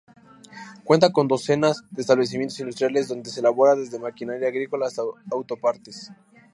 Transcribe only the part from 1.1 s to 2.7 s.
con docenas de establecimientos